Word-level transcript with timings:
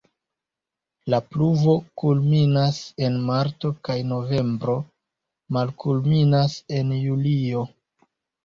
La 1.13 1.17
pluvo 1.33 1.75
kulminas 2.03 2.79
en 3.09 3.19
marto 3.27 3.71
kaj 3.89 3.99
novembro, 4.13 4.75
malkulminas 5.59 6.57
en 6.81 6.99
julio. 7.07 7.63